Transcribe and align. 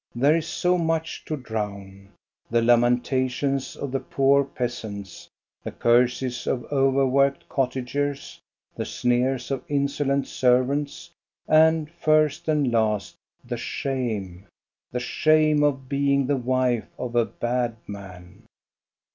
There 0.15 0.35
is 0.37 0.47
so 0.47 0.79
much 0.79 1.25
to 1.25 1.37
drown: 1.37 2.09
the 2.49 2.63
lamentations 2.63 3.75
of 3.75 3.91
the 3.91 3.99
poor 3.99 4.43
peasants, 4.43 5.29
the 5.63 5.71
curses 5.71 6.47
of 6.47 6.63
over 6.73 7.05
worked 7.05 7.47
cottagers, 7.47 8.39
the 8.75 8.83
sneers 8.83 9.51
of 9.51 9.63
insolent 9.67 10.25
servants, 10.25 11.11
and, 11.47 11.87
first 11.91 12.47
and 12.47 12.71
last, 12.71 13.15
the 13.45 13.57
shame,— 13.57 14.47
the 14.91 14.99
shame 14.99 15.61
of 15.61 15.87
being 15.87 16.25
the 16.25 16.35
wife 16.37 16.87
of 16.97 17.15
a 17.15 17.25
bad 17.25 17.75
man. 17.85 18.41